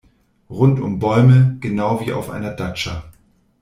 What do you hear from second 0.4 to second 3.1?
Rundum Bäume, genau wie auf einer Datscha.